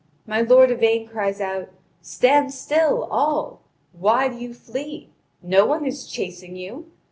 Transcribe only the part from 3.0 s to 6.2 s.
all! Why do you flee? No one is